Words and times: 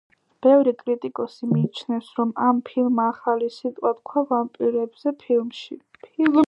ბევრი 0.43 0.71
კრიტიკოსი 0.77 1.49
მიიჩნევს, 1.49 2.09
რომ 2.21 2.31
ამ 2.47 2.63
ფილმა 2.71 3.05
ახალი 3.13 3.51
სიტყვა 3.59 3.93
თქვა 4.01 4.27
ვამპირებზე 4.33 5.17
ფილმებში. 5.25 5.81